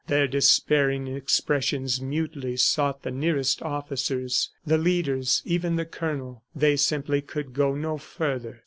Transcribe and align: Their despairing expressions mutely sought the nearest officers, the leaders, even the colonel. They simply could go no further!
Their 0.07 0.27
despairing 0.27 1.05
expressions 1.15 2.01
mutely 2.01 2.57
sought 2.57 3.03
the 3.03 3.11
nearest 3.11 3.61
officers, 3.61 4.49
the 4.65 4.79
leaders, 4.79 5.43
even 5.45 5.75
the 5.75 5.85
colonel. 5.85 6.41
They 6.55 6.75
simply 6.75 7.21
could 7.21 7.53
go 7.53 7.75
no 7.75 7.99
further! 7.99 8.59